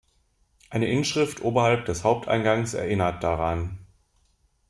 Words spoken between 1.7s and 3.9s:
des Haupteingangs erinnert daran.